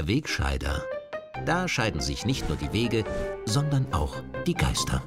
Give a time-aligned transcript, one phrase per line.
[0.00, 0.82] Der Wegscheider.
[1.44, 3.04] Da scheiden sich nicht nur die Wege,
[3.44, 4.16] sondern auch
[4.46, 5.02] die Geister.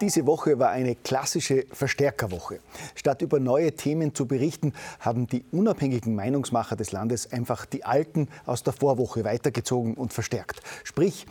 [0.00, 2.60] Diese Woche war eine klassische Verstärkerwoche.
[2.94, 8.28] Statt über neue Themen zu berichten, haben die unabhängigen Meinungsmacher des Landes einfach die alten
[8.46, 10.60] aus der Vorwoche weitergezogen und verstärkt.
[10.84, 11.26] Sprich,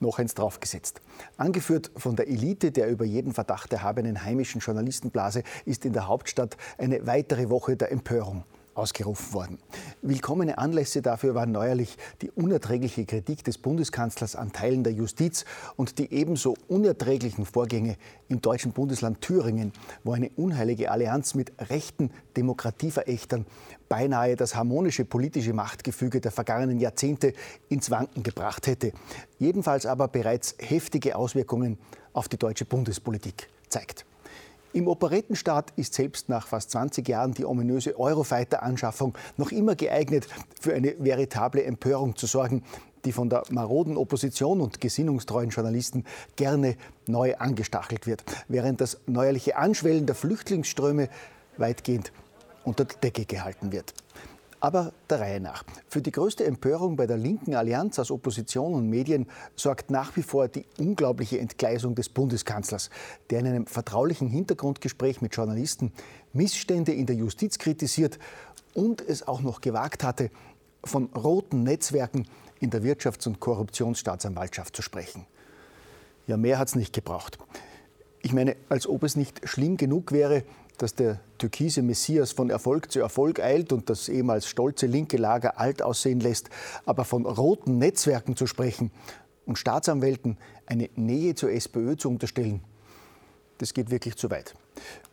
[0.00, 1.02] noch eins draufgesetzt.
[1.36, 6.56] Angeführt von der Elite der über jeden Verdacht erhabenen heimischen Journalistenblase ist in der Hauptstadt
[6.78, 9.58] eine weitere Woche der Empörung ausgerufen worden.
[10.02, 15.44] Willkommene Anlässe dafür waren neuerlich die unerträgliche Kritik des Bundeskanzlers an Teilen der Justiz
[15.76, 17.96] und die ebenso unerträglichen Vorgänge
[18.28, 19.72] im deutschen Bundesland Thüringen,
[20.04, 23.46] wo eine unheilige Allianz mit rechten Demokratieverächtern
[23.88, 27.34] beinahe das harmonische politische Machtgefüge der vergangenen Jahrzehnte
[27.68, 28.92] ins Wanken gebracht hätte,
[29.38, 31.78] jedenfalls aber bereits heftige Auswirkungen
[32.12, 34.06] auf die deutsche Bundespolitik zeigt.
[34.74, 40.26] Im Operettenstaat ist selbst nach fast 20 Jahren die ominöse Eurofighter-Anschaffung noch immer geeignet,
[40.58, 42.62] für eine veritable Empörung zu sorgen,
[43.04, 46.04] die von der maroden Opposition und gesinnungstreuen Journalisten
[46.36, 51.10] gerne neu angestachelt wird, während das neuerliche Anschwellen der Flüchtlingsströme
[51.58, 52.10] weitgehend
[52.64, 53.92] unter der Decke gehalten wird.
[54.62, 55.64] Aber der Reihe nach.
[55.88, 60.22] Für die größte Empörung bei der linken Allianz aus Opposition und Medien sorgt nach wie
[60.22, 62.88] vor die unglaubliche Entgleisung des Bundeskanzlers,
[63.30, 65.90] der in einem vertraulichen Hintergrundgespräch mit Journalisten
[66.32, 68.20] Missstände in der Justiz kritisiert
[68.72, 70.30] und es auch noch gewagt hatte,
[70.84, 72.28] von roten Netzwerken
[72.60, 75.26] in der Wirtschafts- und Korruptionsstaatsanwaltschaft zu sprechen.
[76.28, 77.36] Ja, mehr hat es nicht gebraucht.
[78.22, 80.44] Ich meine, als ob es nicht schlimm genug wäre,
[80.78, 85.58] dass der türkise Messias von Erfolg zu Erfolg eilt und das ehemals stolze linke Lager
[85.58, 86.50] alt aussehen lässt.
[86.86, 88.90] Aber von roten Netzwerken zu sprechen
[89.46, 92.62] und Staatsanwälten eine Nähe zur SPÖ zu unterstellen,
[93.58, 94.54] das geht wirklich zu weit.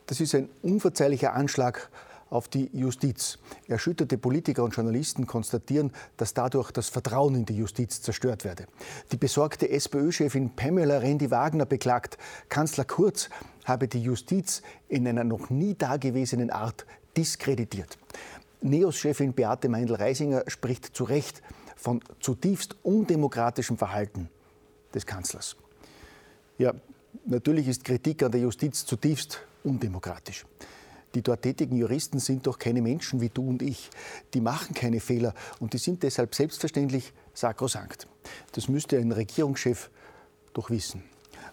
[0.08, 1.90] Das ist ein unverzeihlicher Anschlag
[2.30, 3.38] auf die Justiz.
[3.68, 8.68] Erschütterte Politiker und Journalisten konstatieren, dass dadurch das Vertrauen in die Justiz zerstört werde.
[9.12, 12.18] Die besorgte SPÖ-Chefin Pamela Rendi-Wagner beklagt,
[12.50, 13.30] Kanzler Kurz
[13.70, 16.86] habe die Justiz in einer noch nie dagewesenen Art
[17.16, 17.98] diskreditiert.
[18.62, 21.42] NEOS-Chefin Beate Meindl-Reisinger spricht zu Recht
[21.78, 24.30] von zutiefst undemokratischem Verhalten
[24.94, 25.56] des Kanzlers.
[26.58, 26.74] Ja,
[27.26, 30.46] natürlich ist Kritik an der Justiz zutiefst undemokratisch.
[31.16, 33.90] Die dort tätigen Juristen sind doch keine Menschen wie du und ich.
[34.34, 38.08] Die machen keine Fehler und die sind deshalb selbstverständlich sakrosankt.
[38.52, 39.90] Das müsste ein Regierungschef
[40.54, 41.04] doch wissen.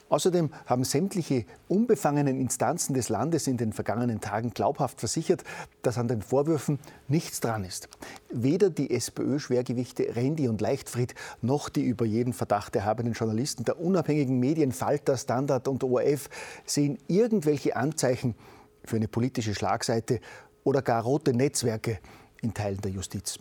[0.08, 5.42] Außerdem haben sämtliche unbefangenen Instanzen des Landes in den vergangenen Tagen glaubhaft versichert,
[5.82, 6.78] dass an den Vorwürfen
[7.08, 7.88] nichts dran ist.
[8.30, 14.38] Weder die SPÖ-Schwergewichte Rendi und Leichtfried noch die über jeden Verdacht erhabenen Journalisten der unabhängigen
[14.38, 16.28] Medien Falter, Standard und ORF
[16.64, 18.36] sehen irgendwelche Anzeichen
[18.84, 20.20] für eine politische Schlagseite
[20.62, 21.98] oder gar rote Netzwerke
[22.42, 23.38] in Teilen der Justiz.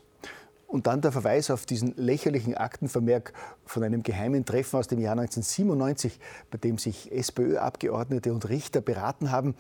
[0.76, 3.32] Und dann der Verweis auf diesen lächerlichen Aktenvermerk
[3.66, 6.20] von einem geheimen Treffen aus dem Jahr 1997,
[6.52, 9.56] bei dem sich SPÖ-Abgeordnete und Richter beraten haben,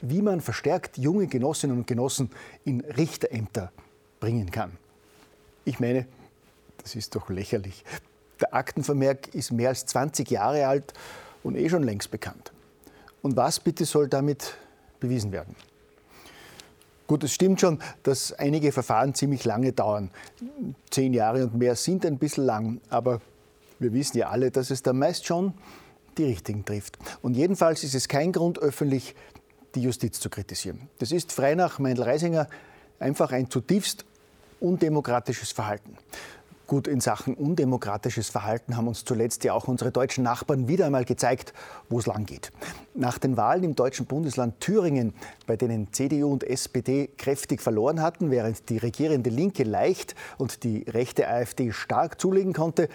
[0.00, 2.30] wie man verstärkt junge Genossinnen und Genossen
[2.64, 3.72] in Richterämter
[4.20, 4.70] bringen kann.
[5.64, 6.06] Ich meine,
[6.78, 7.84] das ist doch lächerlich.
[8.40, 10.92] Der Aktenvermerk ist mehr als 20 Jahre alt
[11.42, 12.52] und eh schon längst bekannt.
[13.22, 14.56] Und was bitte soll damit
[15.00, 15.56] bewiesen werden.
[17.06, 20.10] Gut, es stimmt schon, dass einige Verfahren ziemlich lange dauern.
[20.90, 23.20] Zehn Jahre und mehr sind ein bisschen lang, aber
[23.78, 25.52] wir wissen ja alle, dass es da meist schon
[26.16, 26.96] die Richtigen trifft.
[27.20, 29.14] Und jedenfalls ist es kein Grund, öffentlich
[29.74, 30.88] die Justiz zu kritisieren.
[30.98, 32.48] Das ist frei nach Meindl-Reisinger
[32.98, 34.04] einfach ein zutiefst
[34.60, 35.98] undemokratisches Verhalten.
[36.66, 41.04] Gut, in Sachen undemokratisches Verhalten haben uns zuletzt ja auch unsere deutschen Nachbarn wieder einmal
[41.04, 41.52] gezeigt,
[41.90, 42.52] wo es lang geht.
[42.94, 45.12] Nach den Wahlen im deutschen Bundesland Thüringen,
[45.46, 50.84] bei denen CDU und SPD kräftig verloren hatten, während die regierende Linke leicht und die
[50.88, 52.88] rechte AfD stark zulegen konnte,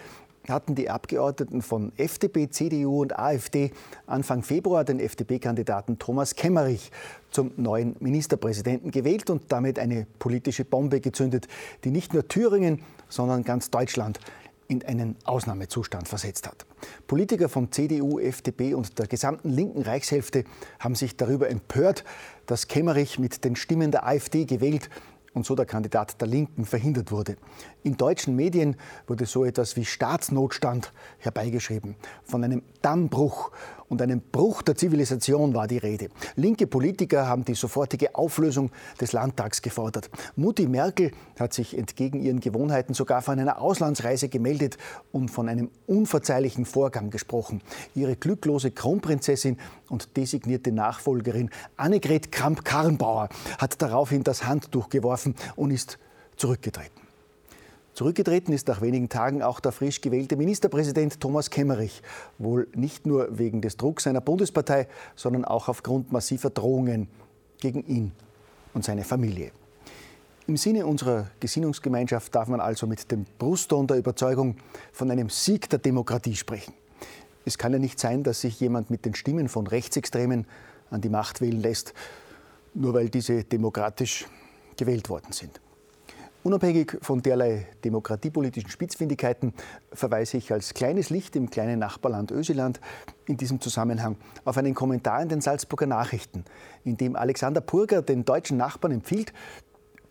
[0.48, 3.72] hatten die Abgeordneten von FDP, CDU und AfD
[4.08, 6.92] Anfang Februar den FDP-Kandidaten Thomas Kemmerich
[7.32, 11.48] zum neuen Ministerpräsidenten gewählt und damit eine politische Bombe gezündet,
[11.84, 14.20] die nicht nur Thüringen, sondern ganz Deutschland
[14.68, 16.66] in einen Ausnahmezustand versetzt hat.
[17.08, 20.44] Politiker von CDU, FDP und der gesamten linken Reichshälfte
[20.80, 22.04] haben sich darüber empört,
[22.46, 24.90] dass Kemmerich mit den Stimmen der AfD gewählt
[25.34, 27.38] und so der Kandidat der Linken verhindert wurde.
[27.82, 28.76] In deutschen Medien
[29.08, 31.96] wurde so etwas wie Staatsnotstand herbeigeschrieben.
[32.26, 33.52] Von einem Dammbruch
[33.88, 36.10] und einem Bruch der Zivilisation war die Rede.
[36.36, 40.10] Linke Politiker haben die sofortige Auflösung des Landtags gefordert.
[40.36, 44.78] Mutti Merkel hat sich entgegen ihren Gewohnheiten sogar von einer Auslandsreise gemeldet
[45.14, 47.62] und von einem unverzeihlichen Vorgang gesprochen.
[47.96, 55.98] Ihre glücklose Kronprinzessin und designierte Nachfolgerin Annegret Kramp-Karrenbauer hat daraufhin das Handtuch geworfen und ist
[56.36, 57.09] zurückgetreten.
[57.94, 62.02] Zurückgetreten ist nach wenigen Tagen auch der frisch gewählte Ministerpräsident Thomas Kemmerich,
[62.38, 67.10] wohl nicht nur wegen des Drucks seiner Bundespartei, sondern auch aufgrund massiver Drohungen
[67.60, 68.12] gegen ihn
[68.74, 69.52] und seine Familie.
[70.48, 74.56] Im Sinne unserer Gesinnungsgemeinschaft darf man also mit dem Brustton der Überzeugung
[74.92, 76.74] von einem Sieg der Demokratie sprechen.
[77.46, 80.48] Es kann ja nicht sein, dass sich jemand mit den Stimmen von Rechtsextremen
[80.90, 81.94] an die Macht wählen lässt,
[82.74, 84.26] nur weil diese demokratisch
[84.78, 85.60] gewählt worden sind.
[86.42, 89.54] Unabhängig von derlei demokratiepolitischen Spitzfindigkeiten
[89.92, 92.80] verweise ich als kleines Licht im kleinen Nachbarland Öseland
[93.28, 94.16] in diesem Zusammenhang
[94.46, 96.46] auf einen Kommentar in den Salzburger Nachrichten,
[96.86, 99.34] in dem Alexander Purger den deutschen Nachbarn empfiehlt,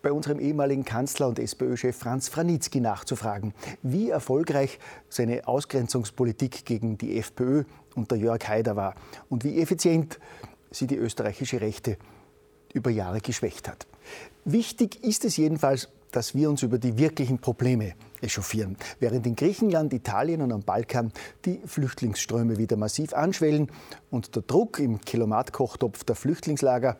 [0.03, 4.79] bei unserem ehemaligen Kanzler und SPÖ-Chef Franz Franitzky nachzufragen, wie erfolgreich
[5.09, 7.63] seine Ausgrenzungspolitik gegen die FPÖ
[7.95, 8.93] unter Jörg Haider war
[9.29, 10.19] und wie effizient
[10.69, 11.97] sie die österreichische Rechte
[12.71, 13.87] über Jahre geschwächt hat.
[14.45, 18.77] Wichtig ist es jedenfalls, dass wir uns über die wirklichen Probleme echauffieren.
[18.99, 21.11] Während in Griechenland, Italien und am Balkan
[21.45, 23.71] die Flüchtlingsströme wieder massiv anschwellen
[24.09, 26.97] und der Druck im Kilomatkochtopf der Flüchtlingslager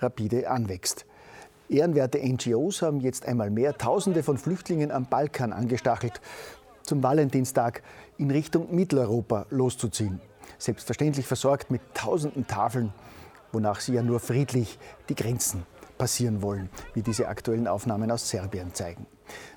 [0.00, 1.06] rapide anwächst.
[1.68, 6.20] Ehrenwerte NGOs haben jetzt einmal mehr Tausende von Flüchtlingen am Balkan angestachelt,
[6.82, 7.82] zum Valentinstag
[8.18, 10.20] in Richtung Mitteleuropa loszuziehen.
[10.58, 12.92] Selbstverständlich versorgt mit tausenden Tafeln,
[13.52, 14.78] wonach sie ja nur friedlich
[15.08, 15.64] die Grenzen
[16.00, 19.06] passieren wollen, wie diese aktuellen Aufnahmen aus Serbien zeigen.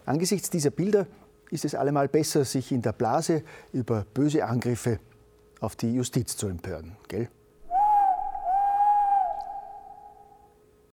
[0.06, 1.08] Angesichts dieser Bilder
[1.50, 5.00] ist es allemal besser, sich in der Blase über böse Angriffe
[5.62, 7.30] auf die Justiz zu empören, gell?